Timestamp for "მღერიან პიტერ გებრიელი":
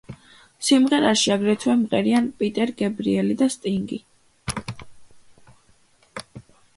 1.81-3.37